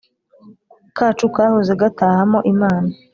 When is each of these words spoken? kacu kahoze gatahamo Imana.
kacu 0.97 1.25
kahoze 1.35 1.71
gatahamo 1.81 2.39
Imana. 2.53 2.91